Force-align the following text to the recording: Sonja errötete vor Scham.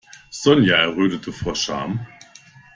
Sonja 0.31 0.77
errötete 0.77 1.31
vor 1.31 1.53
Scham. 1.53 1.99